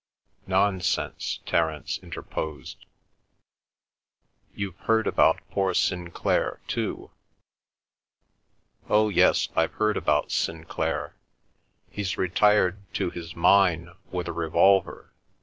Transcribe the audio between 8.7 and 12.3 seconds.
"Oh, yes, I've heard about Sinclair. He's